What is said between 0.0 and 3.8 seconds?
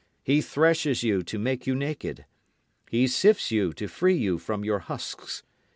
He threshes you to make you naked. He sifts you